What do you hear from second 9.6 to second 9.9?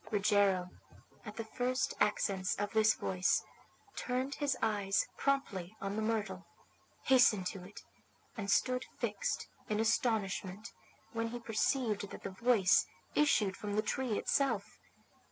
in